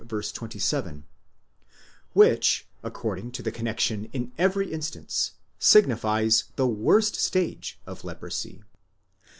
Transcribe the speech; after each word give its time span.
27), 0.09 1.03
which, 2.13 2.65
according 2.81 3.29
to 3.31 3.43
the 3.43 3.51
connexion 3.51 4.05
in 4.13 4.31
every 4.35 4.73
instance, 4.73 5.33
signifies 5.59 6.45
the 6.55 6.65
worst 6.65 7.15
stage 7.15 7.77
of 7.85 8.03
leprosy. 8.03 8.63